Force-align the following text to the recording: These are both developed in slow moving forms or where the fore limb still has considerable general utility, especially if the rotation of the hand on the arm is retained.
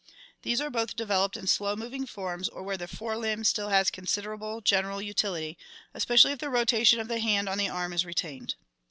These 0.41 0.59
are 0.61 0.71
both 0.71 0.95
developed 0.95 1.37
in 1.37 1.45
slow 1.45 1.75
moving 1.75 2.07
forms 2.07 2.49
or 2.49 2.63
where 2.63 2.75
the 2.75 2.87
fore 2.87 3.17
limb 3.17 3.43
still 3.43 3.69
has 3.69 3.91
considerable 3.91 4.59
general 4.59 4.99
utility, 4.99 5.59
especially 5.93 6.31
if 6.31 6.39
the 6.39 6.49
rotation 6.49 6.99
of 6.99 7.07
the 7.07 7.19
hand 7.19 7.47
on 7.47 7.59
the 7.59 7.69
arm 7.69 7.93
is 7.93 8.03
retained. 8.03 8.55